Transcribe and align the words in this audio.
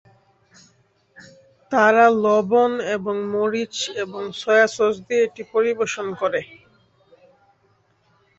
তারা 1.71 2.05
লবণ 2.23 2.71
এবং 2.95 3.15
মরিচ 3.33 3.75
এবং 4.03 4.21
সয়া 4.41 4.67
সস 4.75 4.95
দিয়ে 5.05 5.23
এটি 5.27 5.43
পরিবেশন 5.53 6.07
করে। 6.21 6.41